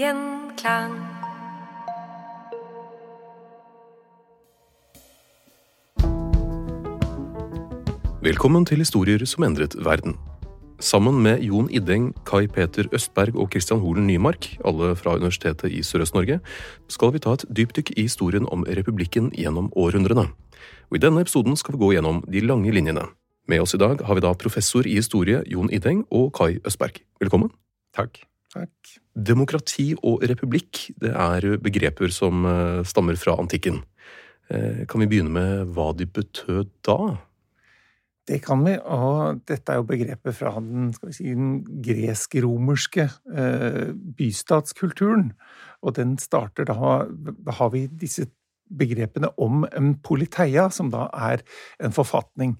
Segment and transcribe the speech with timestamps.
[0.00, 0.94] Gjenklang.
[8.22, 10.16] Velkommen til Historier som endret verden.
[10.80, 15.82] Sammen med Jon Iddeng, Kai Peter Østberg og Christian Holen Nymark, alle fra Universitetet i
[15.84, 16.40] Sørøst-Norge,
[16.88, 20.30] skal vi ta et dypdykk i historien om republikken gjennom århundrene.
[20.88, 23.04] Og I denne episoden skal vi gå gjennom de lange linjene.
[23.48, 27.04] Med oss i dag har vi da professor i historie Jon Iddeng og Kai Østberg.
[27.20, 27.52] Velkommen.
[27.92, 28.24] Takk.
[28.56, 28.99] Takk.
[29.14, 33.82] Demokrati og republikk det er begreper som eh, stammer fra antikken.
[34.50, 37.16] Eh, Kan vi begynne med hva de betød da?
[38.30, 45.32] Det kan vi, og dette er jo begrepet fra den, si, den gresk-romerske eh, bystatskulturen.
[45.82, 46.74] Og den starter da
[47.10, 48.28] Da har vi disse
[48.70, 51.42] begrepene om en politeia, som da er
[51.82, 52.54] en forfatning.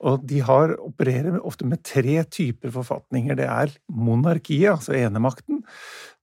[0.00, 3.36] Og de har, opererer ofte med tre typer forfatninger.
[3.36, 5.60] Det er monarkiet, altså enemakten.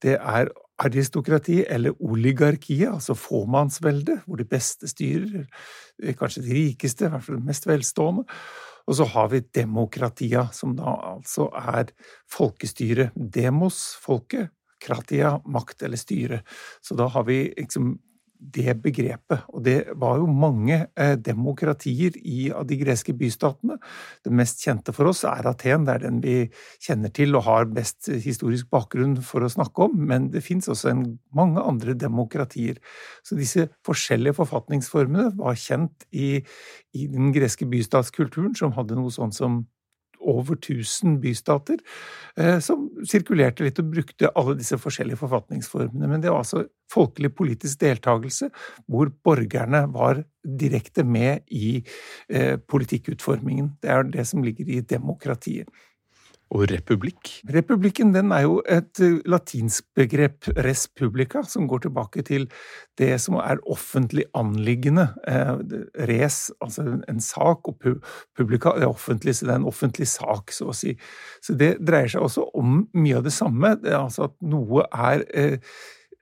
[0.02, 0.50] Det er
[0.82, 5.46] aristokrati eller oligarkiet, altså fåmannsvelde, hvor de beste styrer,
[6.18, 8.26] kanskje de rikeste, i hvert fall mest velstående.
[8.88, 11.92] Og så har vi demokratia, som da altså er
[12.32, 13.12] folkestyre.
[13.16, 14.54] Demos, folket.
[14.78, 16.44] Kratia, makt eller styre.
[16.86, 17.96] Så da har vi liksom
[18.40, 19.46] det begrepet.
[19.54, 23.78] Og det var jo mange eh, demokratier i av de greske bystatene.
[24.26, 26.36] Det mest kjente for oss er Aten, det er den vi
[26.84, 30.92] kjenner til og har best historisk bakgrunn for å snakke om, men det fins også
[30.94, 31.06] en,
[31.36, 32.82] mange andre demokratier.
[33.26, 36.38] Så disse forskjellige forfatningsformene var kjent i,
[36.94, 39.66] i den greske bystatskulturen, som hadde noe sånn som
[40.28, 41.80] over 1000 bystater,
[42.38, 46.10] eh, som sirkulerte litt og brukte alle disse forskjellige forfatningsformene.
[46.12, 48.50] Men det var altså folkelig politisk deltakelse,
[48.88, 51.82] hvor borgerne var direkte med i
[52.30, 53.76] eh, politikkutformingen.
[53.82, 55.72] Det er det som ligger i demokratiet.
[56.56, 57.32] Og republikk?
[57.52, 62.48] Republikken den er jo et eh, latinsk begrep, res publica, som går tilbake til
[63.00, 65.10] det som er offentlig anliggende.
[65.28, 65.60] Eh,
[66.08, 67.84] res, altså en sak, og
[68.38, 70.96] publica det er offentlig, så det er en offentlig sak, så å si.
[71.44, 73.76] Så det dreier seg også om mye av det samme.
[73.84, 75.76] Det er altså at noe er eh,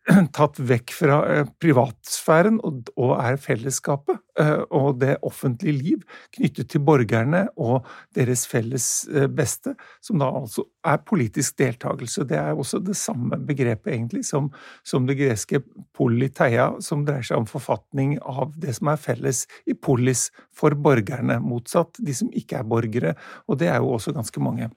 [0.38, 6.04] tatt vekk fra eh, privatsfæren og, er fellesskapet eh, og det offentlige liv
[6.36, 9.74] knyttet til borgerne og deres felles eh, beste,
[10.06, 12.28] som da altså er politisk deltakelse.
[12.30, 14.52] Det er også det samme begrepet, egentlig, som,
[14.86, 15.64] som det greske
[15.98, 21.40] politeia, som dreier seg om forfatning av det som er felles i polis for borgerne,
[21.42, 23.16] motsatt de som ikke er borgere,
[23.50, 24.70] og det er jo også ganske mange.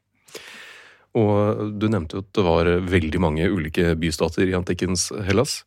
[1.16, 5.62] Og du nevnte jo at det var veldig mange ulike bystater i antikkens Hellas,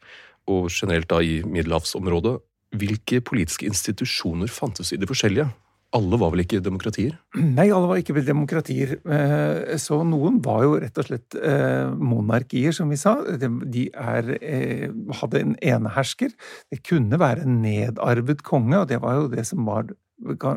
[0.49, 2.37] og generelt da i middelhavsområdet.
[2.77, 5.49] Hvilke politiske institusjoner fantes i de forskjellige?
[5.91, 7.17] Alle var vel ikke demokratier?
[7.35, 8.93] Nei, alle var ikke demokratier.
[9.03, 13.17] Eh, så noen var jo rett og slett eh, monarkier, som vi sa.
[13.27, 14.85] De er, eh,
[15.19, 16.31] hadde en enehersker.
[16.71, 19.91] Det kunne være en nedarvet konge, og det var jo det som var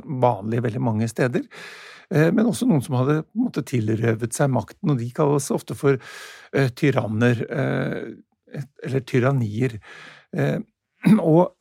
[0.04, 1.42] vanlig veldig mange steder.
[2.12, 5.98] Eh, men også noen som hadde måte, tilrøvet seg makten, og de kalles ofte for
[5.98, 9.78] uh, tyranner, uh, eller tyrannier.
[10.36, 10.60] Uh,
[11.20, 11.54] og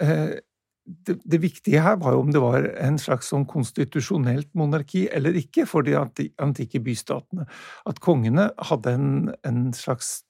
[0.84, 5.36] det, det, viktige her var jo om det var en slags sånn konstitusjonelt monarki eller
[5.40, 7.48] ikke for de antikke bystatene.
[7.88, 9.10] At kongene hadde en,
[9.48, 10.22] en slags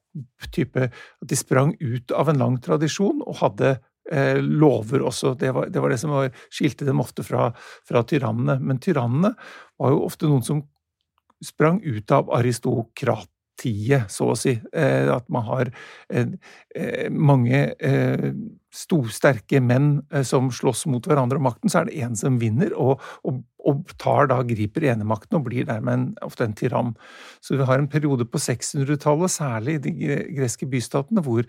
[0.53, 3.71] type At de sprang ut av en lang tradisjon og hadde
[4.11, 5.33] eh, lover også.
[5.39, 7.51] Det var, det var, det som var, skilte dem ofte fra,
[7.87, 8.59] fra tyrannene.
[8.61, 9.33] Men tyrannene
[9.79, 10.63] var jo ofte noen som
[11.43, 13.29] sprang ut av aristokrat
[13.63, 14.57] så å si.
[14.75, 15.69] Eh, at man har
[16.11, 18.25] eh, mange eh,
[18.73, 23.01] storsterke menn som slåss mot hverandre om makten, så er det én som vinner, og,
[23.27, 26.93] og, og, tar da, griper enemakten og blir dermed en, ofte en tyrann.
[27.43, 31.45] Så vi har en periode på 600-tallet, særlig i de greske bystatene, hvor,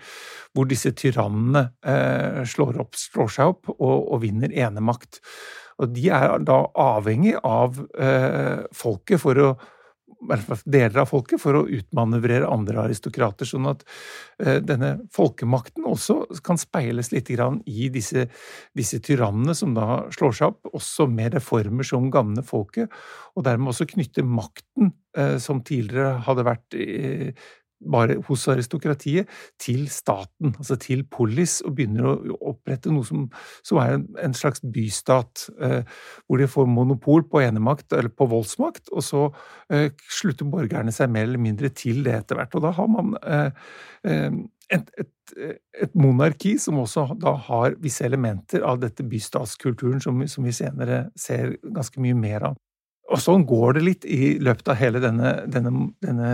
[0.53, 5.23] hvor disse tyrannene eh, slår, opp, slår, seg opp og, og vinner enemakt.
[5.83, 9.55] Og de er da avhengig av eh, folket for å
[10.65, 13.49] deler av folket for å utmanøvrere andre aristokrater.
[13.49, 13.85] Sånn at
[14.43, 18.29] uh, denne folkemakten også kan speiles litt i disse,
[18.77, 22.93] disse tyrannene som da slår seg opp, også med reformer som gagner folket,
[23.35, 26.81] og dermed også knytte makten, uh, som tidligere hadde vært
[27.91, 33.27] bare hos aristokratiet, til staten, altså til polis, og begynner å opprette noe som,
[33.67, 35.83] som er en, slags bystat, eh,
[36.27, 39.25] hvor de får monopol på enemakt, eller på voldsmakt, og så
[39.73, 42.59] eh, slutter borgerne seg mer eller mindre til det etter hvert.
[42.59, 44.35] Og da har man eh
[44.73, 45.35] et, et,
[45.83, 51.09] et, monarki som også da har visse elementer av dette bystatskulturen som, som vi senere
[51.19, 52.61] ser ganske mye mer av.
[53.13, 55.73] Og sånn går det litt i løpet av hele denne, denne,
[56.05, 56.31] denne,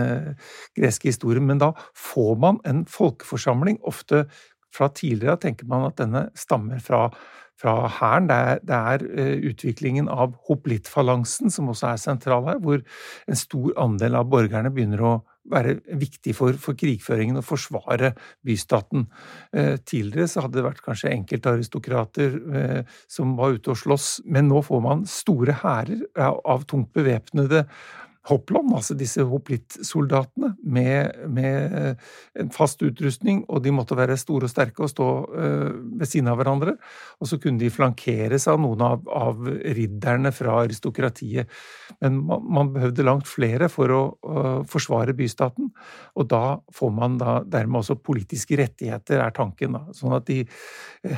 [0.77, 3.81] greske historien, men da får man en folkeforsamling.
[3.87, 4.23] Ofte
[4.71, 7.09] fra tidligere tenker man at denne stammer fra,
[7.59, 8.29] fra hæren.
[8.31, 8.39] Det,
[8.69, 14.15] det, er uh, utviklingen av hoplittfalansen som også er sentral her, hvor en stor andel
[14.21, 15.15] av borgerne begynner å
[15.49, 18.13] være viktig for, for krigføringen og forsvare
[18.45, 19.07] bystaten.
[19.55, 24.51] Eh, tidligere så hadde det vært kanskje enkeltaristokrater eh, som var ute og sloss, men
[24.51, 27.65] nå får man store hærer av tungt bevæpnede
[28.29, 32.09] hoppland, altså disse hoplittsoldatene, med, med eh,
[32.41, 36.29] en fast utrustning, og de måtte være store og sterke og stå uh, ved siden
[36.29, 36.75] av hverandre.
[37.21, 41.49] Og så kunne de flankeres av noen av, av ridderne fra aristokratiet.
[42.01, 45.71] Men man, man, behøvde langt flere for å uh, forsvare bystaten,
[46.15, 46.43] og da
[46.77, 49.79] får man da dermed også politiske rettigheter, er tanken.
[49.79, 50.43] da, Sånn at de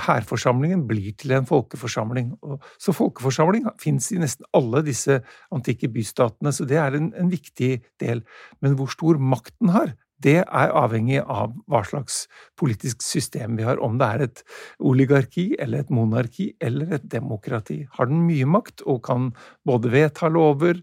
[0.08, 2.32] hærforsamlingen blir til en folkeforsamling.
[2.48, 5.20] Og, så folkeforsamling fins i nesten alle disse
[5.54, 6.54] antikke bystatene.
[6.56, 7.74] så det er er en, en viktig
[8.04, 8.24] del.
[8.62, 12.24] Men hvor stor makten har, det er avhengig av hva slags
[12.60, 13.80] politisk system vi har.
[13.84, 14.44] Om det er et
[14.80, 17.82] oligarki eller et monarki eller et demokrati.
[17.98, 19.32] Har den mye makt og kan
[19.68, 20.80] både vedta lover,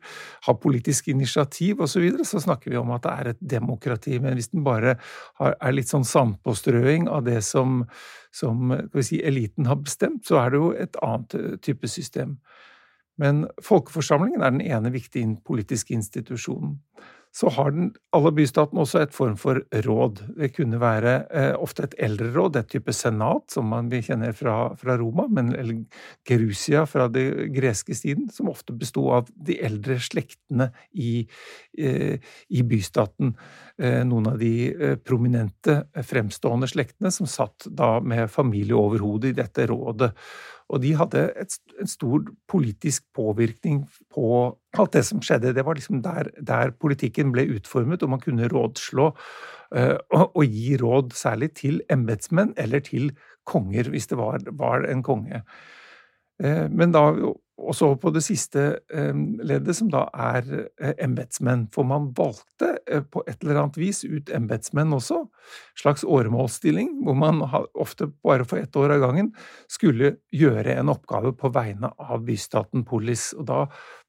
[0.46, 4.18] ha politisk initiativ osv., så, videre, så snakker vi om at det er et demokrati.
[4.22, 4.96] Men hvis den bare
[5.40, 7.82] har, er litt sånn sandpåstrøing av det som,
[8.32, 12.38] som si, eliten har bestemt, så er det jo et annet type system.
[13.20, 16.78] Men folkeforsamlingen er den ene viktige politiske institusjonen.
[17.32, 20.18] Så har den, alle bystatene også et form for råd.
[20.34, 24.72] Det kunne være eh, ofte et eldreråd, et type senat, som man vi kjenner fra,
[24.78, 25.84] fra Roma, men, eller
[26.26, 31.20] Gerusia fra det greske tiden, som ofte besto av de eldre slektene i,
[31.78, 32.18] eh,
[32.50, 33.36] i bystaten.
[33.78, 39.30] Eh, noen av de eh, prominente, fremstående slektene som satt da med familie over hodet
[39.30, 40.10] i dette rådet.
[40.70, 43.82] Og de hadde et, en stor politisk påvirkning
[44.14, 44.28] på
[44.78, 45.54] alt det som skjedde.
[45.56, 50.44] Det var liksom der, der politikken ble utformet, og man kunne rådslå uh, og, og,
[50.46, 53.10] gi råd særlig til embetsmenn eller til
[53.50, 55.42] konger, hvis det var, var en konge.
[56.38, 57.08] Uh, men da
[57.60, 58.62] og så på det siste
[58.94, 60.46] eh, leddet, som da er
[60.80, 61.66] eh, embetsmenn.
[61.74, 65.22] For man valgte eh, på et eller annet vis ut embetsmenn også.
[65.78, 69.32] Slags åremålsstilling, hvor man ofte bare for ett år av gangen
[69.70, 73.30] skulle gjøre en oppgave på vegne av bystaten Polis.
[73.36, 73.64] Og da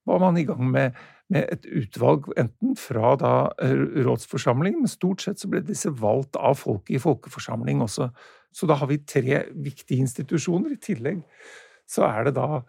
[0.08, 1.00] var man i gang med,
[1.32, 6.58] med et utvalg, enten fra da rådsforsamlingen, men stort sett så ble disse valgt av
[6.62, 8.10] folket i folkeforsamling også.
[8.56, 10.74] Så da har vi tre viktige institusjoner.
[10.76, 11.22] I tillegg
[11.92, 12.64] så er det da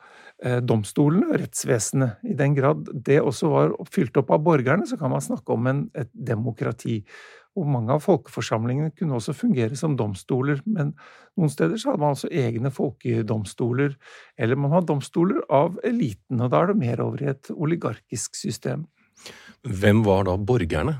[0.66, 2.22] domstolene og rettsvesenet.
[2.26, 5.68] I den grad det også var fylt opp av borgerne, så kan man snakke om
[5.70, 7.00] en, et demokrati.
[7.58, 10.94] Og mange av folkeforsamlingene kunne også fungere som domstoler, men
[11.37, 13.94] noen steder så hadde man altså egne folkedomstoler,
[14.40, 18.38] eller man hadde domstoler av eliten, og da er det mer over i et oligarkisk
[18.38, 18.87] system.
[19.68, 20.96] Hvem var da borgerne?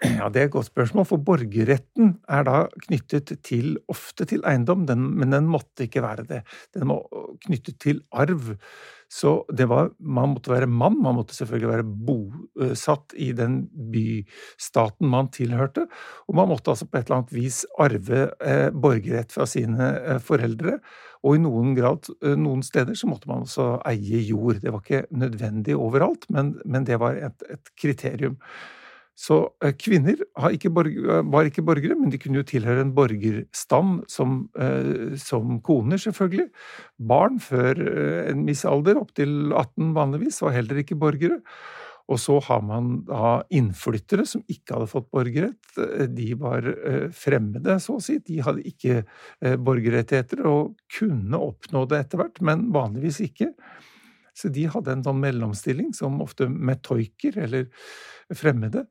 [0.00, 4.86] Ja, Det er et godt spørsmål, for borgerretten er da knyttet til, ofte til eiendom,
[4.88, 6.40] den, men den måtte ikke være det.
[6.72, 7.04] Den var
[7.44, 8.54] knyttet til arv.
[9.10, 15.28] Så var, man måtte være mann, man måtte selvfølgelig være bosatt i den bystaten man
[15.34, 15.88] tilhørte,
[16.30, 20.20] og man måtte altså på et eller annet vis arve eh, borgerrett fra sine eh,
[20.22, 20.78] foreldre.
[21.26, 24.62] Og i noen grad, eh, noen steder, så måtte man også eie jord.
[24.62, 28.38] Det var ikke nødvendig overalt, men, men det var et, et kriterium.
[29.20, 30.16] Så eh, kvinner
[30.54, 36.00] ikke var ikke borgere, men de kunne jo tilhøre en borgerstand som, eh, som koner,
[36.00, 36.48] selvfølgelig.
[37.10, 41.40] Barn før eh, en viss alder, opptil 18 vanligvis, var heller ikke borgere.
[42.10, 45.76] Og så har man da innflyttere som ikke hadde fått borgerrett.
[46.10, 46.64] De var
[47.14, 48.16] fremmede, så å si.
[48.26, 49.04] De hadde ikke
[49.62, 53.52] borgerrettigheter og kunne oppnå det etter hvert, men vanligvis ikke.
[54.34, 57.70] Så de hadde en sånn mellomstilling, som ofte metoiker, eller
[58.34, 58.88] fremmede.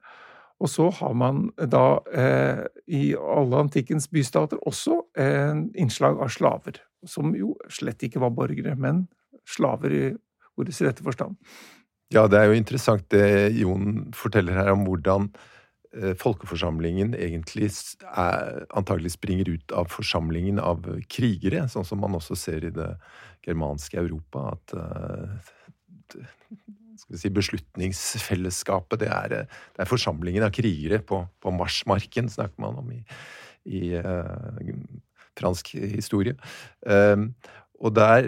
[0.60, 6.82] Og så har man da eh, i alle antikkens bystater også en innslag av slaver,
[7.08, 9.06] som jo slett ikke var borgere, men
[9.48, 10.04] slaver i
[10.60, 11.40] ordets rette forstand.
[12.12, 15.30] Ja, det er jo interessant det Jon forteller her om hvordan
[15.94, 17.70] eh, folkeforsamlingen egentlig
[18.10, 22.92] er, antagelig springer ut av forsamlingen av krigere, sånn som man også ser i det
[23.46, 24.58] germanske Europa.
[24.58, 26.20] at uh,
[27.00, 29.04] skal vi si, beslutningsfellesskapet.
[29.04, 33.02] Det er, det er, forsamlingen av krigere på, på marsmarken, snakker man om i,
[33.70, 34.60] i uh,
[35.40, 36.36] fransk historie.
[36.86, 37.32] Um,
[37.80, 38.28] og der,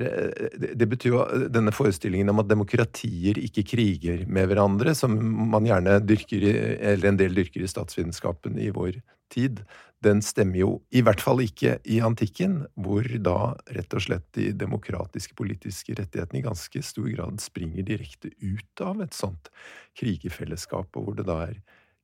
[0.56, 5.12] Det betyr jo denne forestillingen om at demokratier ikke kriger med hverandre, som
[5.52, 6.46] man gjerne dyrker,
[6.80, 9.62] eller en del dyrker i statsvitenskapen i vår tid,
[10.02, 14.50] den stemmer jo i hvert fall ikke i antikken, hvor da rett og slett de
[14.58, 19.52] demokratiske politiske rettighetene i ganske stor grad springer direkte ut av et sånt
[20.00, 21.60] krigerfellesskap, og hvor det da er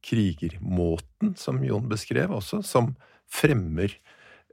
[0.05, 2.93] krigermåten, som Jon beskrev også, som
[3.27, 3.89] fremmer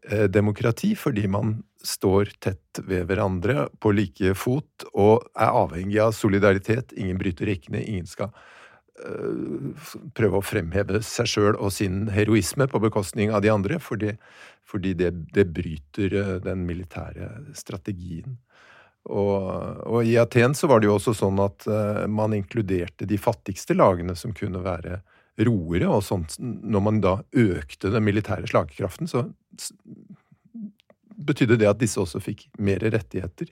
[0.09, 6.14] eh, demokrati, fordi man står tett ved hverandre på like fot og er avhengig av
[6.17, 6.95] solidaritet.
[6.97, 9.75] Ingen bryter rekkene, ingen skal uh,
[10.17, 14.14] prøve å fremheve seg sjøl og sin heroisme på bekostning av de andre, fordi,
[14.69, 18.38] fordi det, det, bryter eh, den militære strategien.
[19.05, 19.37] Og,
[19.85, 23.76] og, i Aten så var det jo også sånn at uh, man inkluderte de fattigste
[23.76, 25.03] lagene, som kunne være
[25.45, 26.38] roere, og sånt.
[26.41, 29.26] Når man da økte den militære slagkraften, så
[31.16, 33.50] betydde det at disse også fikk mer rettigheter,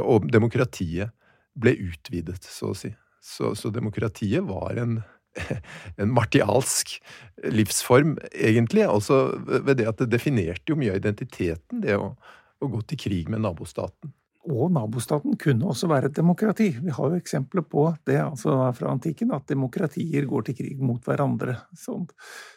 [0.00, 1.12] og demokratiet
[1.60, 2.90] ble utvidet, så å si.
[3.24, 4.98] Så, så demokratiet var en,
[6.00, 6.96] en martialsk
[7.44, 8.84] livsform, egentlig.
[8.88, 12.12] Også ved det at det definerte jo mye av identiteten, det å,
[12.60, 14.12] å gå til krig med nabostaten.
[14.44, 16.66] Og nabostaten kunne også være et demokrati.
[16.84, 21.00] Vi har jo eksempler på det altså fra antikken, at demokratier går til krig mot
[21.04, 21.54] hverandre.
[21.72, 21.96] Så,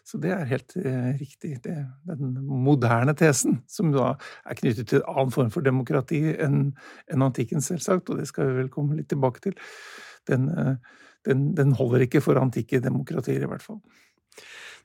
[0.03, 1.53] så det er helt eh, riktig.
[1.63, 1.77] Det,
[2.09, 6.73] den moderne tesen, som da er knyttet til en annen form for demokrati enn
[7.13, 9.55] en antikken, selvsagt, og det skal vi vel komme litt tilbake til,
[10.27, 10.75] den, eh,
[11.29, 13.79] den, den holder ikke for antikke demokratier, i hvert fall.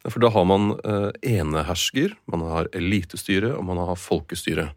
[0.06, 4.70] For da har man eh, enehersker, man har elitestyre og man har folkestyre.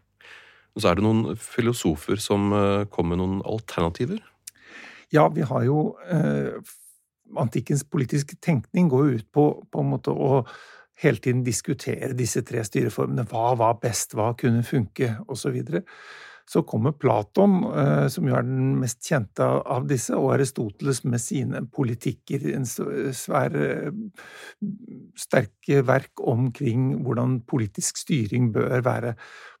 [0.76, 4.20] Og så er det noen filosofer som eh, kom med noen alternativer?
[5.14, 6.58] Ja, vi har jo eh,
[7.36, 10.44] Antikkens politiske tenkning går jo ut på, på en måte å
[11.02, 13.26] hele tiden diskutere disse tre styreformene.
[13.28, 15.58] Hva var best, hva kunne funke, osv.
[16.46, 21.20] Så kommer Platon, eh, som jo er den mest kjente av disse, og Aristoteles med
[21.20, 23.90] sine politikker, en svære,
[25.18, 29.16] sterke verk omkring hvordan politisk styring bør være.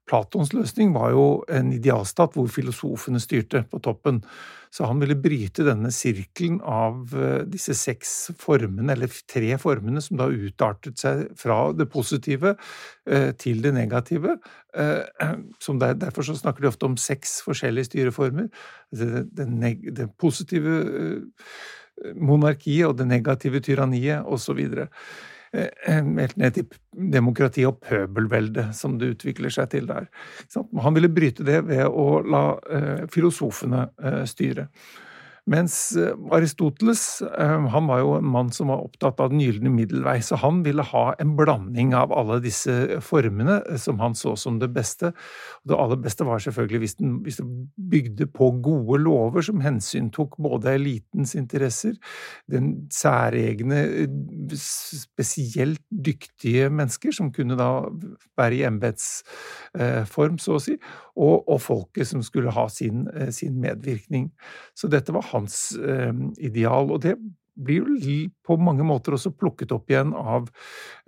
[0.06, 4.20] Platons løsning var jo en idealstat hvor filosofene styrte på toppen.
[4.70, 10.20] Så han ville bryte denne sirkelen av eh, disse seks formene, eller tre formene, som
[10.20, 12.54] da utartet seg fra det positive
[13.08, 14.38] eh, til det negative.
[14.76, 18.50] Der, derfor så snakker de ofte om seks forskjellige styreformer.
[18.92, 19.46] Det, det,
[19.96, 20.74] det positive
[22.20, 24.60] monarkiet og det negative tyranniet osv.
[25.52, 26.66] Eh, helt ned til
[27.12, 30.08] demokrati og pøbelvelde, som det utvikler seg til der.
[30.82, 34.66] Han ville bryte det ved å la eh, filosofene eh, styre.
[35.46, 39.70] Mens eh, Aristoteles eh, han var jo en mann som var opptatt av den gylne
[39.70, 44.34] middelvei, så han ville ha en blanding av alle disse formene eh, som han så
[44.40, 45.12] som det beste.
[45.62, 47.46] Og det aller beste var selvfølgelig hvis, den, hvis det
[47.94, 51.94] bygde på gode lover som hensyntok både elitens interesser,
[52.50, 53.84] den særegne,
[54.58, 57.70] spesielt dyktige mennesker som kunne da
[58.38, 60.74] være i embetsform, så å si,
[61.16, 64.30] og, og, folket som skulle ha sin, sin medvirkning.
[64.76, 66.12] Så dette var hans eh,
[66.44, 66.92] ideal.
[66.92, 67.16] Og det
[67.56, 70.50] blir jo på mange måter også plukket opp igjen av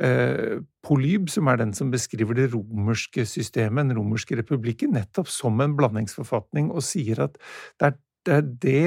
[0.02, 5.60] eh, Polyb, som er den som beskriver det romerske systemet, den romerske republikken, nettopp som
[5.60, 7.36] en blandingsforfatning, og sier at
[7.82, 7.92] det,
[8.32, 8.84] er det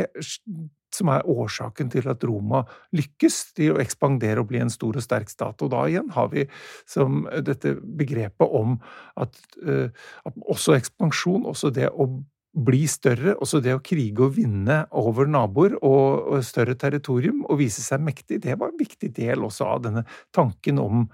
[0.95, 2.63] som er årsaken til at Roma
[2.95, 5.61] lykkes i å ekspandere og bli en stor og sterk stat.
[5.61, 6.47] Og da igjen har vi
[6.89, 8.77] som dette begrepet om
[9.21, 9.87] at, uh,
[10.27, 12.09] at også ekspansjon, også det å
[12.51, 17.61] bli større, også det å krige og vinne over naboer og, og, større territorium og
[17.61, 20.03] vise seg mektig, det var en viktig del også av denne
[20.35, 21.05] tanken om,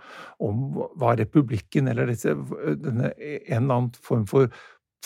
[0.42, 0.64] om
[0.98, 2.34] hva republikken eller disse,
[2.82, 4.50] denne, en eller annen form for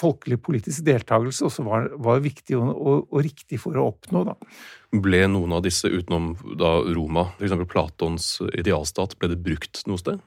[0.02, 4.26] folkelig politisk deltakelse også var, var viktig og, og, og, riktig for å oppnå.
[4.32, 4.36] Da.
[5.04, 7.56] Ble noen av disse utenom da Roma, f.eks.
[7.72, 10.22] Platons idealstat, ble det brukt noe sted?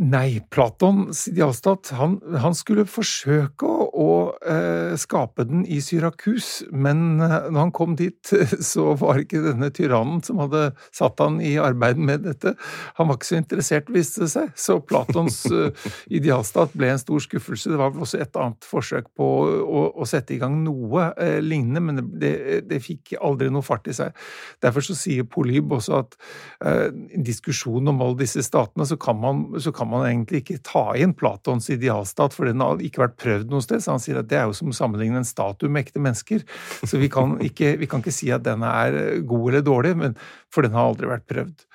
[0.00, 4.12] Nei, Platon Sidiastat han, han, skulle forsøke å, å
[4.48, 8.16] eh, skape den i Syrakus, men eh, når han kom dit,
[8.72, 12.54] så var ikke denne tyrannen som hadde satt han i arbeid med dette,
[12.96, 14.54] han var ikke så interessert, viste det seg.
[14.56, 17.74] Så Platons eh, idealstat ble en stor skuffelse.
[17.74, 21.36] Det var vel også et annet forsøk på å, å sette i gang noe eh,
[21.44, 24.16] lignende, men det, det, fikk aldri noe fart i seg.
[24.64, 26.18] Derfor så sier Polyb også at
[26.64, 30.42] eh, i diskusjonen om alle disse statene, så kan man, så kan kan man egentlig
[30.42, 33.82] ikke ta inn Platons idealstat, for den har ikke vært prøvd noe sted.
[33.82, 36.44] Så han sier at det er jo som å sammenligne en statue med ekte mennesker.
[36.86, 40.16] Så vi kan, ikke, vi kan ikke si at den er god eller dårlig, men,
[40.52, 41.66] for den har aldri vært prøvd.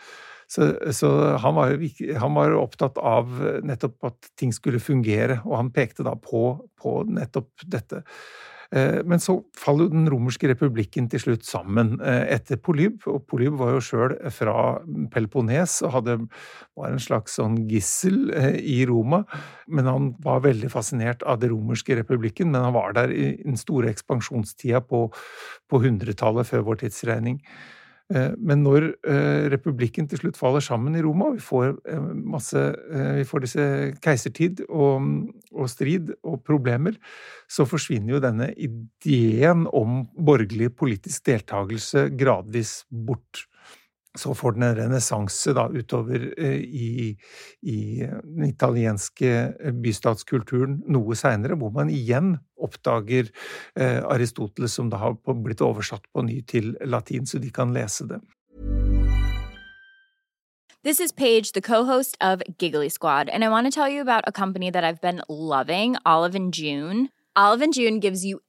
[0.48, 1.12] Så, så
[1.44, 3.34] han, var, han, var, opptatt av
[3.68, 6.46] nettopp at ting skulle fungere, og han pekte da på,
[6.80, 8.06] på nettopp dette.
[8.76, 13.24] Eh, men så faller jo den romerske republikken til slutt sammen eh, etter Polyb, og
[13.30, 14.58] Polyb var jo sjøl fra
[15.14, 16.18] Peloponnes og hadde,
[16.78, 19.24] var en slags sånn gissel eh, i Roma.
[19.72, 23.60] Men han var veldig fascinert av den romerske republikken, men han var der i den
[23.60, 25.08] store ekspansjonstida på,
[25.72, 27.42] på 100-tallet før vår tidsregning.
[28.16, 32.62] Eh, men når eh, republikken til slutt faller sammen i Roma, vi får eh, masse
[33.18, 33.66] Vi får disse
[34.04, 35.04] keisertid og,
[35.52, 36.96] og strid og problemer,
[37.52, 43.48] så forsvinner jo denne ideen om borgerlig politisk deltakelse gradvis bort
[44.18, 47.18] så får den en renessanse utover eh, i,
[47.62, 47.80] i,
[48.24, 53.30] den italienske eh, bystatskulturen noe seinere, hvor man igjen oppdager
[53.76, 58.08] eh, Aristoteles, som da har blitt oversatt på ny til latin, så de kan lese
[58.10, 58.22] det.
[60.84, 64.24] This is Paige, the co-host of Giggly Squad, and I want to tell you about
[64.26, 67.10] a company that I've been loving, Olive and June.
[67.36, 68.40] Olive and June gives you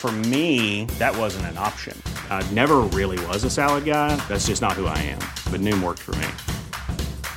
[0.00, 1.94] For me, that wasn't an option.
[2.30, 4.16] I never really was a salad guy.
[4.28, 5.20] That's just not who I am.
[5.52, 6.26] But Noom worked for me.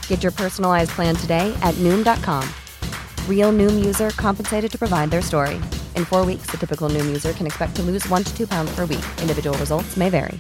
[0.07, 2.47] Get your personalized plan today at Noom.com.
[3.27, 5.55] Real Noom user compensated to provide their story.
[5.97, 8.73] In four weeks, the typical Noom user can expect to lose one to two pounds
[8.73, 9.03] per week.
[9.19, 10.39] Individual results may vary.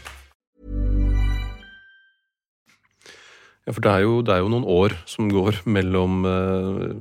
[3.67, 6.95] Ja, for det er, jo, det er jo noen år som går mellom uh,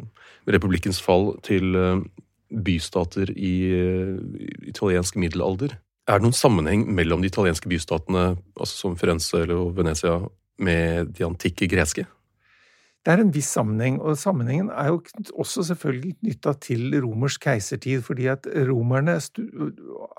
[0.51, 2.03] republikkens fall til uh,
[2.53, 3.55] bystater i
[4.69, 5.77] italiensk middelalder.
[6.11, 10.19] Er det noen sammenheng mellom de italienske bystatene, altså som Firenze eller Venezia,
[10.63, 12.07] med de antikke greske?
[13.03, 15.01] Det er en viss sammenheng, og sammenhengen er jo
[15.43, 19.17] også selvfølgelig knytta til romersk keisertid, fordi at romerne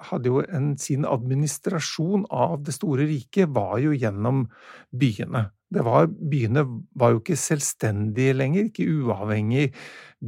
[0.09, 4.49] hadde jo en, sin administrasjon av det store riket var jo gjennom
[4.91, 5.45] byene.
[5.73, 6.65] Var, byene
[6.99, 9.71] var jo ikke selvstendige lenger, ikke uavhengige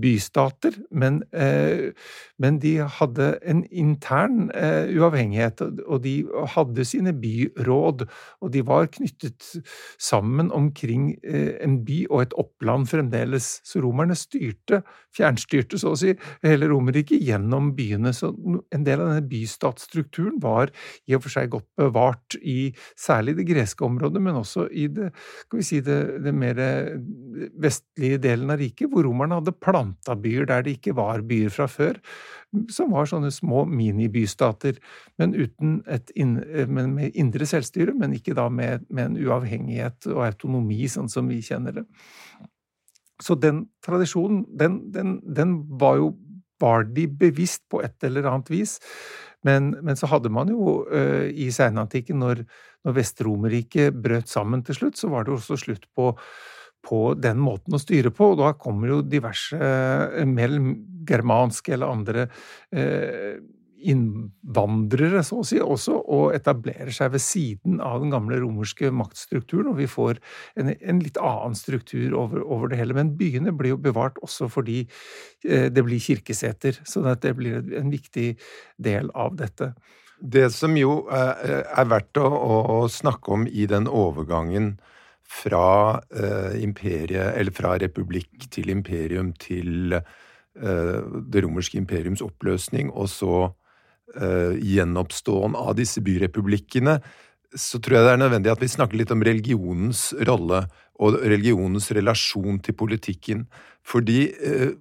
[0.01, 1.91] bystater, men, eh,
[2.39, 6.15] men, de hadde en intern eh, uavhengighet, og de
[6.55, 8.05] hadde sine byråd,
[8.41, 9.47] og de var knyttet
[9.99, 13.61] sammen omkring eh, en by og et oppland fremdeles.
[13.63, 14.81] Så romerne styrte,
[15.15, 18.11] fjernstyrte så å si, hele Romerriket gjennom byene.
[18.15, 18.33] Så
[18.75, 20.73] en del av denne bystatsstrukturen var
[21.07, 25.13] i og for seg godt bevart i særlig det greske området, men også i det,
[25.43, 26.59] skal vi si, det, det mer
[27.61, 31.67] vestlige delen av riket, hvor romerne hadde planta byer der det ikke var byer fra
[31.71, 31.99] før,
[32.71, 34.79] som var sånne små minibystater,
[35.19, 36.35] men, inn,
[36.71, 41.31] men med indre selvstyre, men ikke da med, med en uavhengighet og autonomi, sånn som
[41.31, 41.87] vi kjenner det.
[43.23, 46.13] Så den tradisjonen, den, den, den var jo
[46.61, 48.77] var de bevisst på et eller annet vis.
[49.45, 52.43] Men, men så hadde man jo uh, i seinantikken, når,
[52.85, 56.13] når Vest-Romerriket brøt sammen til slutt, så var det også slutt på
[56.85, 58.27] på den måten å styre på.
[58.33, 60.53] Og da kommer jo diverse uh, mer
[61.09, 62.27] germanske eller andre
[62.73, 63.37] eh,
[63.91, 69.71] innvandrere, så å si, også, og etablerer seg ved siden av den gamle romerske maktstrukturen,
[69.73, 70.21] og vi får
[70.59, 72.97] en, en litt annen struktur over, over, det hele.
[72.97, 74.81] Men byene blir jo bevart også fordi
[75.47, 78.33] eh, det blir kirkeseter, så det blir en viktig
[78.81, 79.73] del av dette.
[80.15, 84.77] Det som jo er verdt å, å snakke om i den overgangen
[85.25, 90.99] fra eh, imperiet, eller fra republikk til imperium til eh,
[91.33, 93.35] det romerske imperiums oppløsning, og så
[94.13, 96.99] eh, gjenoppståen av disse byrepublikkene,
[97.55, 100.65] så tror jeg det er nødvendig at vi snakker litt om religionens rolle
[101.01, 103.45] og religionens relasjon til politikken.
[103.85, 104.73] Fordi uh,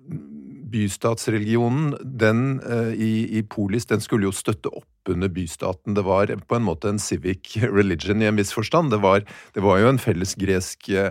[0.74, 5.94] bystatsreligionen, den uh, i, i, Polis, den skulle jo støtte opp under bystaten.
[5.96, 8.94] Det var på en måte en civic religion i en viss forstand.
[8.94, 11.10] Det var, det var jo en felles gresk uh,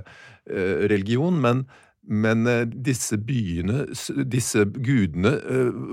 [0.91, 1.65] religion, men,
[2.03, 3.85] men uh, disse byene,
[4.27, 5.37] disse gudene,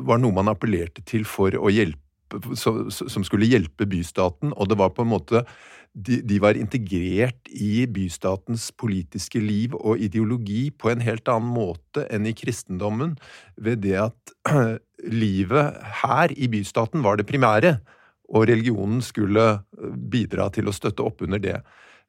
[0.07, 2.10] var noe man appellerte til for å hjelpe
[2.55, 5.45] som skulle hjelpe bystaten, og det var på en måte
[5.91, 12.05] de, de, var integrert i bystatens politiske liv og ideologi på en helt annen måte
[12.15, 13.17] enn i kristendommen,
[13.59, 14.35] ved det at
[15.25, 17.79] livet her i bystaten var det primære,
[18.31, 21.59] og religionen skulle eh, bidra til å støtte opp under det.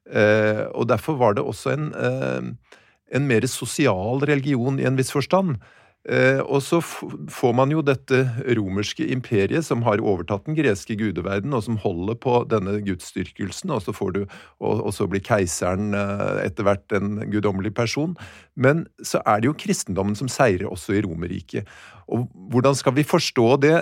[0.06, 2.76] Eh, og derfor var det også en, eh,
[3.18, 5.58] en mer sosial religion i en viss forstand.
[6.02, 8.24] Eh, og så får man jo dette
[8.58, 13.84] romerske imperiet som har overtatt den greske gudeverden, og som holder på denne gudsdyrkelsen, og
[13.84, 18.16] så, og, så blir keiseren eh, etter hvert en guddommelig person.
[18.58, 21.70] Men så er det jo kristendommen som seirer også i Romerriket.
[22.10, 23.76] Og hvordan skal vi forstå det?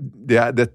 [0.00, 0.70] det, er, det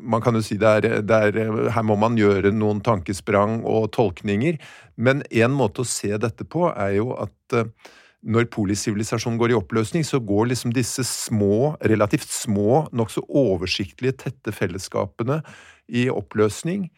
[0.00, 3.90] man kan jo si det er, det er, Her må man gjøre noen tankesprang og
[3.92, 4.56] tolkninger,
[4.96, 7.60] men en måte å se dette på er jo at
[8.26, 14.54] når polisivilisasjonen går i oppløsning, så går liksom disse små, relativt små, nokså oversiktlige, tette
[14.54, 15.42] fellesskapene
[15.88, 16.88] i oppløsning.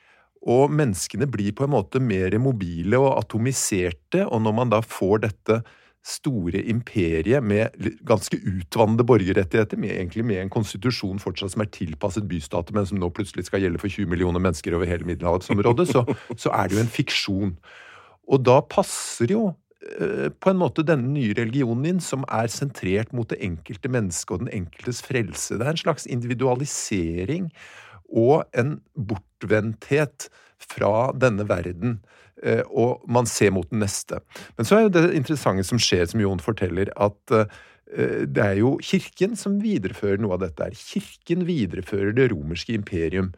[0.48, 5.26] Og menneskene blir på en måte mer mobile og atomiserte, og når man da får
[5.26, 5.60] dette
[6.08, 7.74] store imperiet med
[8.06, 13.00] ganske utvannede borgerrettigheter, med, egentlig med en konstitusjon fortsatt som er tilpasset bystater, men som
[13.02, 16.06] nå plutselig skal gjelde for 20 millioner mennesker over hele middelhavsområdet, så,
[16.38, 17.56] så er det jo en fiksjon.
[18.28, 19.50] Og da passer jo
[20.40, 24.42] på en måte denne nye religionen din, som er sentrert mot det enkelte mennesket og
[24.44, 25.56] den enkeltes frelse.
[25.56, 27.48] Det er en slags individualisering
[28.08, 30.28] og en bortvendthet
[30.60, 31.98] fra denne verden.
[32.42, 34.20] Eh, og man ser mot den neste.
[34.58, 37.50] Men så er jo det interessante som skjer, som Jon forteller, at eh,
[37.88, 40.64] det er jo Kirken som viderefører noe av dette.
[40.64, 40.74] her.
[40.76, 43.32] Kirken viderefører det romerske imperium.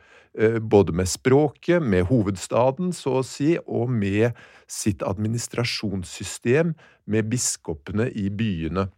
[0.63, 4.35] Både med språket, med hovedstaden, så å si, og med
[4.71, 6.75] sitt administrasjonssystem
[7.07, 8.89] med biskopene i byene.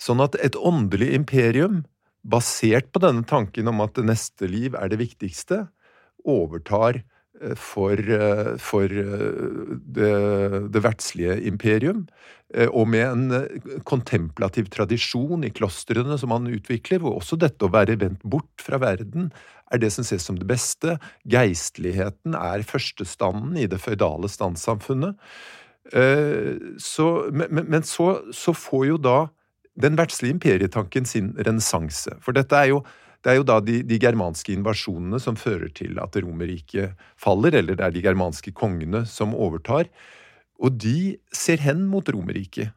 [0.00, 1.84] Sånn at et åndelig imperium,
[2.22, 5.66] basert på denne tanken om at det neste liv er det viktigste,
[6.22, 7.06] overtar eh,
[7.58, 10.12] for, eh, for eh, det,
[10.72, 12.06] det verdslige imperium.
[12.76, 17.96] Og med en kontemplativ tradisjon i klostrene som han utvikler, hvor også dette å være
[18.02, 19.30] vendt bort fra verden
[19.72, 20.98] er det som ses som det beste.
[21.32, 25.16] Geistligheten er førstestanden i det føydale standssamfunnet.
[25.92, 26.60] Eh,
[27.32, 29.18] men, men så, så, får jo da
[29.82, 32.18] den verdslige imperietanken sin renessanse.
[32.22, 32.82] For dette er jo,
[33.22, 37.78] det er jo da de, de, germanske invasjonene som fører til at Romerriket faller, eller
[37.78, 39.90] det er de germanske kongene som overtar.
[40.62, 42.74] Og de ser hen mot Romerriket.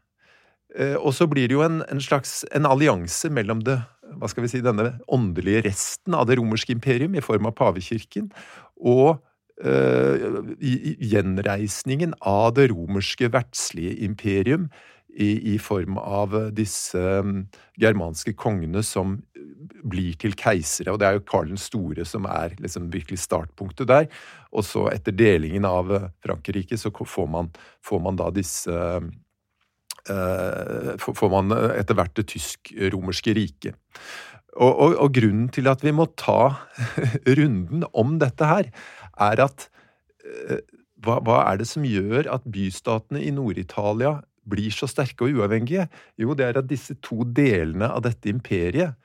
[0.77, 3.79] Eh, og så blir det jo en, en slags en allianse mellom det
[4.15, 8.29] hva skal vi si, denne åndelige resten av det romerske imperium i form av pavekirken,
[8.77, 9.17] og
[9.55, 14.65] gjenreisningen av det romerske vertslige imperium
[15.15, 17.01] i, i, form av disse
[17.79, 19.17] germanske kongene som
[19.87, 20.91] blir til keisere.
[20.91, 24.09] Og det er jo Karl den store som er liksom virkelig startpunktet der.
[24.51, 27.51] Og så etter delingen av Frankrike så får man,
[27.85, 28.81] får man da disse
[30.05, 33.73] Får man etter hvert det tysk-romerske riket.
[34.55, 36.53] Og, og, og, grunnen til at vi må ta
[37.39, 38.69] runden om dette her,
[39.17, 39.65] er at
[40.21, 40.61] eh,
[41.03, 44.19] hva, hva, er det som gjør at bystatene i Nord-Italia
[44.49, 45.87] blir så sterke og uavhengige?
[46.21, 48.95] Jo, det er at disse to delene av dette imperiet,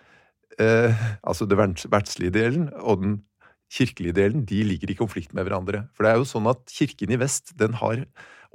[0.61, 3.19] eh, altså den verdslige delen og den
[3.71, 5.85] kirkelige delen, de ligger i konflikt med hverandre.
[5.95, 8.03] For det er jo sånn at kirken i vest den har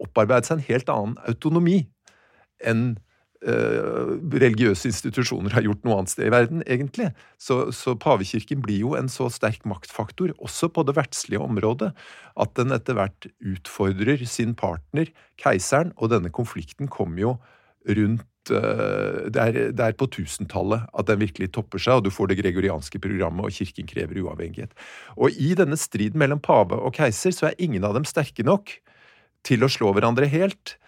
[0.02, 1.86] opparbeidet seg en helt annen autonomi
[2.63, 2.95] enn
[3.45, 7.12] religiøse institusjoner har gjort noe annet sted i verden, egentlig.
[7.41, 11.91] Så, så, pavekirken blir jo en så sterk maktfaktor, også på det verdslige området,
[12.41, 17.36] at den etter hvert utfordrer sin partner, keiseren, og denne konflikten kommer jo
[17.86, 22.13] rundt eh, det er, det er på tusentallet at den virkelig topper seg, og du
[22.13, 24.73] får det gregorianske programmet, og kirken krever uavhengighet.
[25.19, 28.73] Og i denne striden mellom pave og keiser så er ingen av dem sterke nok
[29.45, 30.79] til å slå hverandre helt.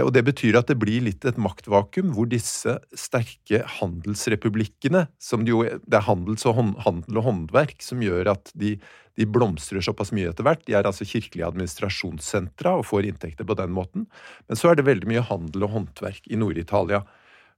[0.00, 5.52] Og Det betyr at det blir litt et maktvakuum hvor disse sterke handelsrepublikkene som Det,
[5.52, 8.78] jo, det er handels og hånd, handel og håndverk som gjør at de,
[9.20, 10.64] de, blomstrer såpass mye etter hvert.
[10.64, 14.08] De er altså kirkelige administrasjonssentra og får inntekter på den måten.
[14.48, 17.02] Men så er det veldig mye handel og håndverk i Nord-Italia,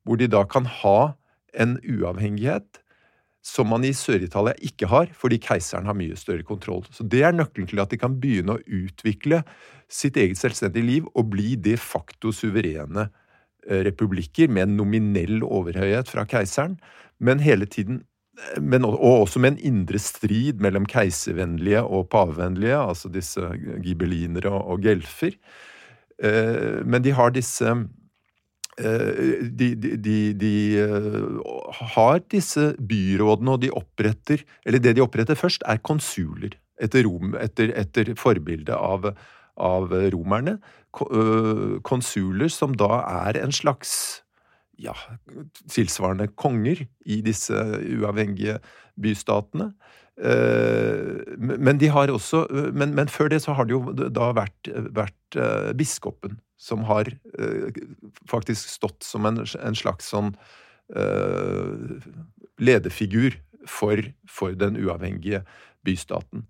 [0.03, 1.15] hvor de da kan ha
[1.55, 2.83] en uavhengighet
[3.45, 6.85] som man i Sør-Italia ikke har, fordi keiseren har mye større kontroll.
[6.91, 9.43] Så Det er nøkkelen til at de kan begynne å utvikle
[9.89, 13.11] sitt eget selvstendige liv og bli de facto suverene
[13.69, 16.79] eh, republikker med en nominell overhøyhet fra keiseren,
[17.21, 18.03] men hele tiden
[18.59, 23.39] men, og også med en indre strid mellom keiservennlige og pavevennlige, altså disse
[23.85, 25.37] gibelinere og, og gelfer.
[26.19, 27.85] Eh, men de har disse Eh,
[28.79, 35.63] de, de, de, eh, har disse byrådene, og de oppretter Eller det de oppretter først,
[35.67, 39.13] er konsuler, etter, Rom, etter, etter forbilde av,
[39.57, 40.59] av romerne.
[40.95, 44.23] Eh, konsuler som da er en slags
[44.79, 44.95] ja,
[45.71, 48.59] tilsvarende konger i disse uavhengige
[49.01, 49.73] bystatene.
[50.17, 55.39] Men de har også men, men før det så har det jo da vært, vært
[55.75, 57.81] biskopen som har uh,
[58.31, 60.37] faktisk stått som en, en slags sånn
[62.61, 65.41] lederfigur for, for, den uavhengige
[65.81, 66.43] bystaten.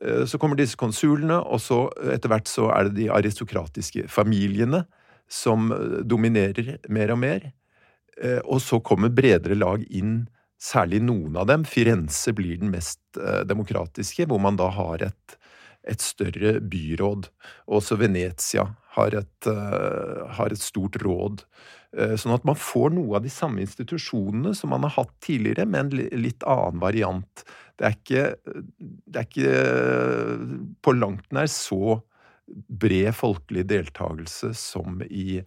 [0.00, 4.86] Så kommer disse konsulene, og så etter hvert så er det de aristokratiske familiene
[5.28, 5.68] som
[6.08, 7.50] dominerer mer og mer.
[8.48, 10.22] Og så kommer bredere lag inn,
[10.60, 11.64] særlig noen av dem.
[11.68, 13.00] Firenze blir den mest
[13.48, 15.40] demokratiske, hvor man da har et
[15.88, 17.28] et større byråd.
[17.72, 21.44] Også Venezia har et, uh, har et stort råd.
[21.96, 25.66] Uh, sånn at man får noe av de samme institusjonene som man har hatt tidligere,
[25.66, 27.44] med en litt annen variant.
[27.80, 28.26] Det er ikke,
[29.08, 32.00] det er ikke på langt nær så
[32.50, 35.40] bred folkelig deltakelse som i,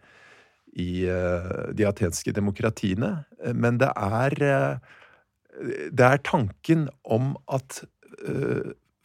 [0.80, 3.12] i de atenske demokratiene,
[3.54, 4.80] men det er
[5.61, 7.83] det er tanken om at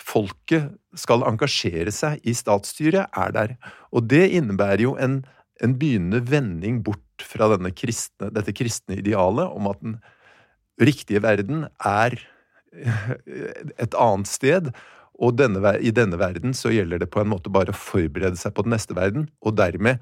[0.08, 3.56] folket skal engasjere seg i statsstyret, er der.
[3.92, 5.20] Og det innebærer jo en,
[5.62, 9.98] en begynnende vending bort fra kristne, dette kristne idealet om at den
[10.80, 12.14] riktige verden er
[13.82, 14.70] et annet sted.
[15.18, 18.54] Og denne, i denne verden så gjelder det på en måte bare å forberede seg
[18.54, 19.98] på den neste verden, og dermed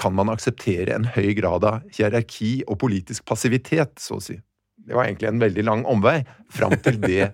[0.00, 4.36] kan man akseptere en høy grad av hierarki og politisk passivitet, så å si.
[4.84, 6.18] Det var egentlig en veldig lang omvei
[6.52, 7.30] fram til det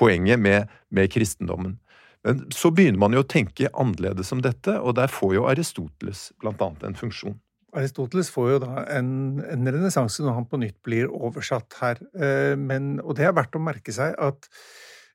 [0.00, 1.76] poenget med, med, kristendommen.
[2.26, 6.30] Men så begynner man jo å tenke annerledes om dette, og der får jo Aristoteles
[6.42, 7.38] blant annet en funksjon.
[7.76, 9.10] Aristoteles får jo da en,
[9.44, 12.00] en renessanse når han på nytt blir oversatt her.
[12.16, 14.48] Eh, men, og det er verdt å merke seg at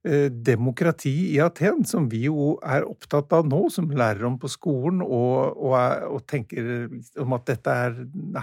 [0.03, 4.49] Eh, demokrati i Aten, som vi jo er opptatt av nå, som lærer om på
[4.51, 5.77] skolen, og, og,
[6.17, 6.89] og tenker
[7.23, 7.95] om at dette er,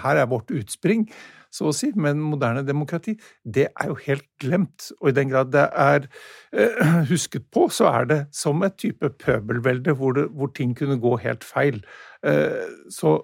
[0.07, 1.05] her er vårt utspring,
[1.51, 4.91] så å si, men moderne demokrati, det er jo helt glemt.
[5.01, 6.07] Og i den grad det er
[6.55, 11.01] eh, husket på, så er det som et type pøbelvelde hvor, det, hvor ting kunne
[11.03, 11.83] gå helt feil.
[12.27, 13.17] Eh, så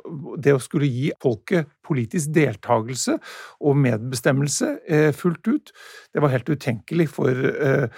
[0.43, 3.19] det å skulle gi folket politisk deltakelse
[3.63, 5.75] og medbestemmelse eh, fullt ut,
[6.15, 7.89] det var helt utenkelig for eh,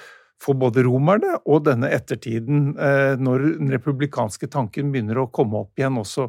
[0.42, 5.78] for både romerne og denne ettertiden, eh, når den republikanske tanken begynner å komme opp
[5.80, 6.28] igjen også.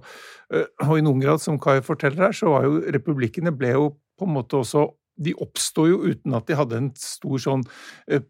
[0.53, 3.91] Eh, og i noen grad, som Kai forteller her, så var jo republikkene ble jo
[4.19, 7.65] på en måte også de oppstod jo uten at de hadde en stor sånn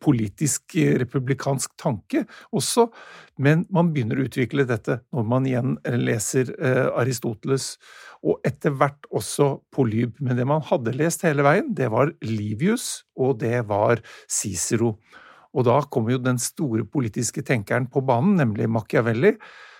[0.02, 2.88] politisk republikansk tanke også,
[3.38, 6.50] men man begynner å utvikle dette når man igjen leser
[6.98, 7.76] Aristoteles,
[8.26, 10.18] og etter hvert også Polyb.
[10.18, 14.96] Men det man hadde lest hele veien, det var Livius, og det var Cicero.
[15.58, 19.34] Og da kommer jo den store politiske tenkeren på banen, nemlig Machiavelli,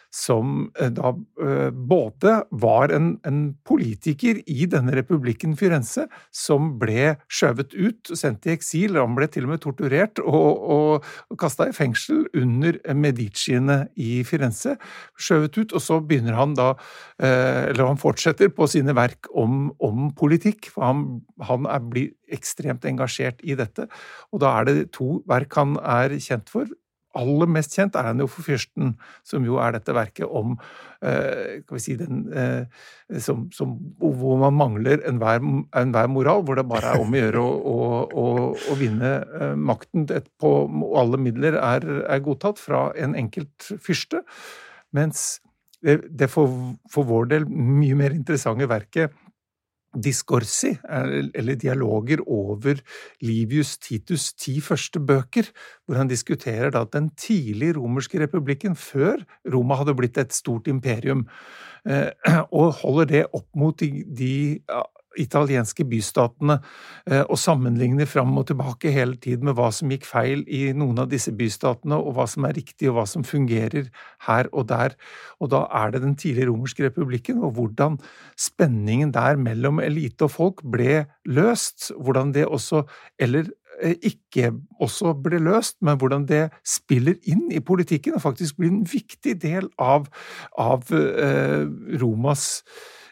[0.10, 7.14] som eh, da eh, både var en, en, politiker i denne republikken Firenze, som ble
[7.30, 11.76] skjøvet ut, sendt i eksil, han ble til og med torturert og, og, kasta i
[11.76, 14.76] fengsel under Mediciene i Firenze.
[15.20, 19.70] Skjøvet ut, og så begynner han da eh, Eller han fortsetter på sine verk om,
[19.78, 21.06] om politikk, for han,
[21.46, 23.86] han er, blir ekstremt engasjert i dette.
[24.34, 26.70] Og da er det to verk han er kjent for
[27.18, 28.94] aller mest kjent er han jo for fyrsten,
[29.26, 30.54] som jo er dette verket om
[31.02, 35.42] eh, kan vi si den, eh, som, som, Hvor man mangler enhver
[35.80, 37.78] enhver moral, hvor det bare er om å gjøre å, å,
[38.24, 40.06] å, å vinne eh, makten
[40.40, 40.54] på
[41.00, 44.24] alle midler er, er, godtatt fra en enkelt fyrste.
[44.96, 45.40] Mens
[45.82, 46.52] det, det for,
[46.92, 49.16] for vår del mye mer interessante verket
[49.96, 52.82] diskorsi, eller dialoger over
[53.26, 55.50] Livius Titus' ti første bøker,
[55.86, 61.26] hvor han diskuterer da den tidlige romerske republikken, før Roma hadde blitt et stort imperium,
[61.90, 62.12] eh,
[62.60, 64.34] og holder det opp mot de, de
[65.20, 66.60] italienske bystatene
[67.10, 71.04] eh, og sammenligner fram og tilbake hele tiden med hva som gikk feil i noen
[71.04, 73.90] av disse bystatene, og hva som er riktig, og hva som fungerer
[74.28, 74.96] her og der.
[75.40, 78.00] Og da er det den tidlige romerske republikken, og hvordan
[78.40, 81.92] spenningen der mellom elite og folk ble løst.
[81.98, 82.84] Hvordan det også,
[83.20, 83.50] eller
[83.82, 88.74] eh, ikke også ble løst, men hvordan det spiller inn i politikken og faktisk blir
[88.74, 90.08] en viktig del av,
[90.60, 91.68] av eh,
[92.02, 92.64] Romas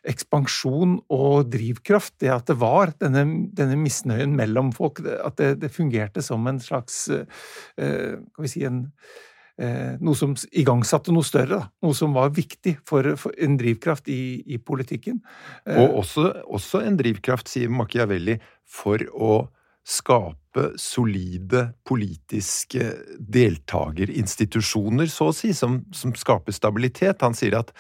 [0.08, 5.72] ekspansjon og drivkraft, det at det var denne, denne misnøyen mellom folk, at det, det,
[5.74, 7.26] fungerte som en slags eh,
[7.76, 8.86] Skal vi si en
[9.62, 11.70] eh, noe som igangsatte noe større, da.
[11.84, 15.22] noe som var viktig for, for en drivkraft i, i politikken.
[15.66, 19.46] Eh, og også, også, en drivkraft, sier Machiavelli, for å
[19.88, 22.90] skape solide politiske
[23.20, 27.24] deltakerinstitusjoner, så å si, som, som skaper stabilitet.
[27.24, 27.72] Han sier at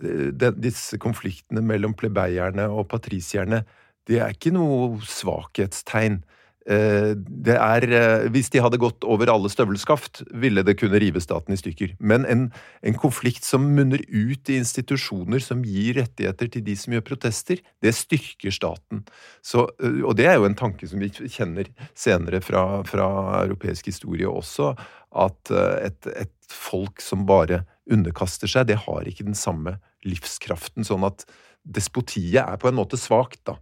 [0.00, 3.62] de, disse konfliktene mellom plebeierne og patrisierne,
[4.08, 6.22] det er ikke noe svakhetstegn.
[6.62, 11.20] Eh, det er eh, Hvis de hadde gått over alle støvelskaft, ville det kunne rive
[11.22, 11.96] staten i stykker.
[11.98, 12.44] Men en,
[12.86, 17.62] en, konflikt som munner ut i institusjoner som gir rettigheter til de som gjør protester,
[17.82, 19.02] det styrker staten.
[19.42, 23.08] Så, eh, og det er jo en tanke som vi kjenner senere fra, fra
[23.42, 24.72] europeisk historie også,
[25.12, 30.86] at et, et folk som bare underkaster seg, det har ikke den samme livskraften.
[30.86, 31.26] Sånn at
[31.62, 33.56] despotiet er på en måte svakt, da,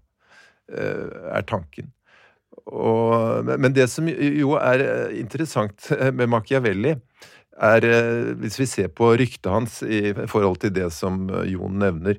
[0.72, 1.92] eh, er tanken.
[2.70, 4.82] Og, men det som jo er
[5.16, 6.98] interessant med Machiavelli,
[7.60, 7.84] er
[8.40, 12.16] Hvis vi ser på ryktet hans i forhold til det som Jon nevner,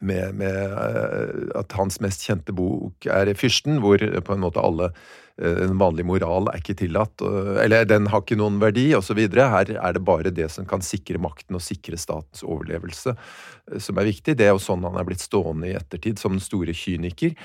[0.00, 4.96] med, med at hans mest kjente bok er Fyrsten, hvor på en måte alle den
[5.38, 7.22] en vanlig moral er ikke tillatt,
[7.62, 9.20] eller den har ikke noen verdi, osv.
[9.38, 13.98] Her er det bare det som kan sikre makten og sikre statens overlevelse, eh, som
[13.98, 14.34] er viktig.
[14.38, 17.36] Det er jo sånn han er blitt stående i ettertid, som den store kyniker.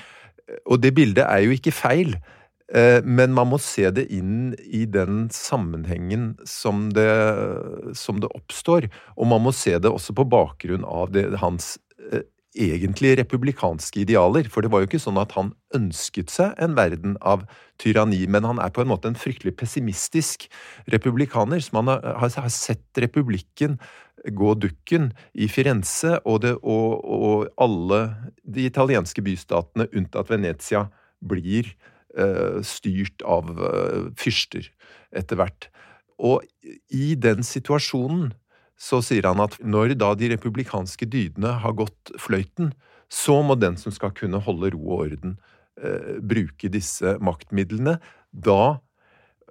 [0.66, 2.16] Og det bildet er jo ikke feil.
[2.74, 7.08] Eh, men man må se det inn i den sammenhengen som det,
[7.94, 8.90] som det oppstår.
[9.14, 11.76] Og man må se det også på bakgrunn av det, hans
[12.54, 14.48] egentlig republikanske idealer.
[14.50, 17.44] For det var jo ikke sånn at han ønsket seg en verden av
[17.82, 20.46] tyranni, men han er på en måte en fryktelig pessimistisk
[20.92, 23.78] republikaner, som han har, har sett republikken
[24.24, 28.00] gå dukken i Firenze, og, det, og, og alle
[28.42, 30.86] de italienske bystatene unntatt Venezia
[31.24, 31.68] blir
[32.16, 34.70] uh, styrt av uh, fyrster
[35.14, 35.68] etter hvert.
[36.16, 36.44] Og
[36.94, 38.32] i den situasjonen
[38.80, 42.72] så sier han at når da de republikanske dydene har gått fløyten,
[43.12, 45.36] så må den som skal kunne holde ro og orden,
[45.80, 47.98] eh, bruke disse maktmidlene.
[48.32, 48.80] Da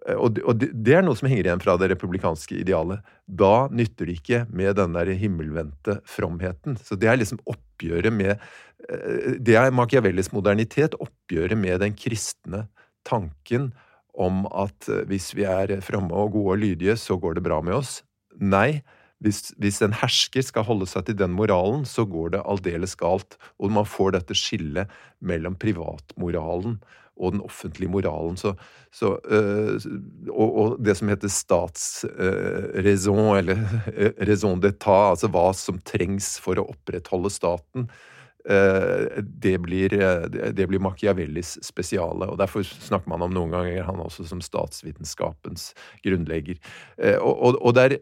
[0.08, 3.06] eh, og det er noe som henger igjen fra det republikanske idealet.
[3.28, 6.76] Da nytter det ikke med den der himmelvendte fromheten.
[6.82, 12.68] Så det er liksom oppgjøret med eh, Det er Machiavellis modernitet, oppgjøret med den kristne
[13.08, 13.72] tanken
[14.14, 17.62] om at eh, hvis vi er fromme og gode og lydige, så går det bra
[17.66, 18.02] med oss.
[18.40, 18.84] Nei,
[19.24, 23.38] hvis, hvis, en hersker skal holde seg til den moralen, så går det aldeles galt.
[23.58, 24.92] Og man får dette skillet
[25.24, 26.82] mellom privatmoralen
[27.18, 28.38] og den offentlige moralen.
[28.38, 28.54] Så,
[28.92, 29.82] så, øh,
[30.30, 33.58] og, og, det som heter statsraison, øh, eller
[33.94, 37.88] øh, raison d'état, altså hva som trengs for å opprettholde staten,
[38.44, 39.94] det blir,
[40.52, 42.28] det blir Machiavellis spesiale.
[42.28, 45.70] og Derfor snakker man om noen ganger han også som statsvitenskapens
[46.04, 46.60] grunnlegger.
[47.22, 47.96] Og, og, og det er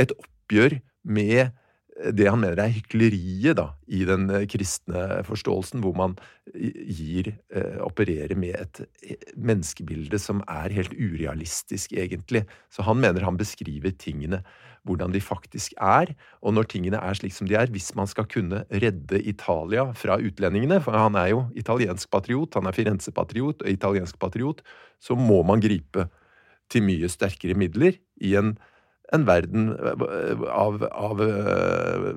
[0.00, 0.14] et
[0.48, 1.52] oppgjør med
[2.14, 6.14] det han mener er hykleriet da, i den eh, kristne forståelsen, hvor man
[6.54, 12.44] gir, eh, opererer med et eh, menneskebilde som er helt urealistisk, egentlig.
[12.70, 14.44] Så han mener han beskriver tingene
[14.86, 18.28] hvordan de faktisk er, og når tingene er slik som de er, hvis man skal
[18.30, 23.68] kunne redde Italia fra utlendingene, for han er jo italiensk patriot, han er Firenze-patriot og
[23.74, 24.62] italiensk patriot,
[25.02, 26.06] så må man gripe
[26.72, 28.54] til mye sterkere midler i en
[29.12, 32.10] en verden eh, av, av uh,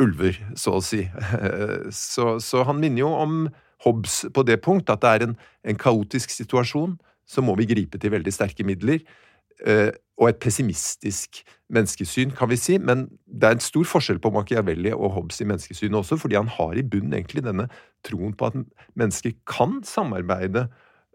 [0.00, 1.04] ulver, så å si.
[1.92, 3.40] Så, så, han minner jo om
[3.84, 5.34] Hobbes på det punkt, at det er en,
[5.64, 6.96] en kaotisk situasjon.
[7.28, 9.02] Så må vi gripe til veldig sterke midler.
[9.60, 12.76] Uh, og et pessimistisk menneskesyn, kan vi si.
[12.80, 16.50] Men det er en stor forskjell på Machiavelli og Hobbes i menneskesynet også, fordi han
[16.52, 17.68] har i bunnen egentlig denne
[18.06, 18.58] troen på at
[19.00, 20.66] mennesker kan samarbeide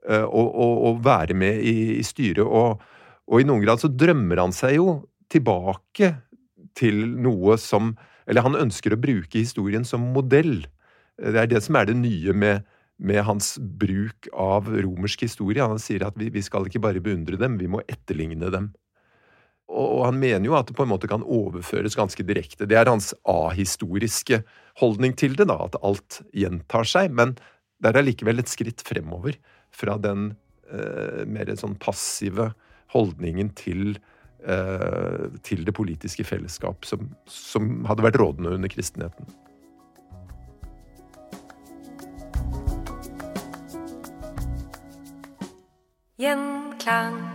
[0.10, 2.46] uh, og, og, og, være med i, i styret.
[2.46, 2.82] Og,
[3.26, 4.90] og i noen grad så drømmer han seg jo
[5.32, 6.14] tilbake
[6.78, 7.96] til noe som
[8.26, 10.64] Eller han ønsker å bruke historien som modell.
[11.22, 12.64] Det er det som er det nye med,
[12.98, 15.62] med hans bruk av romersk historie.
[15.62, 18.72] Han sier at vi, vi, skal ikke bare beundre dem, vi må etterligne dem.
[19.70, 22.66] Og, og han mener jo at det på en måte kan overføres ganske direkte.
[22.66, 24.42] Det er hans ahistoriske
[24.82, 27.14] holdning til det, da, at alt gjentar seg.
[27.14, 27.38] Men
[27.78, 29.38] det er allikevel et skritt fremover
[29.70, 30.32] fra den
[30.66, 32.56] eh, mer sånn passive
[32.98, 34.15] holdningen til Eh,
[35.46, 39.26] til det politiske fellesskap som, som hadde vært rådende under kristenheten.
[46.22, 47.35] Gjenklang.